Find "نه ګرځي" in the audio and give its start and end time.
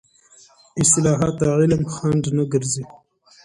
2.37-2.83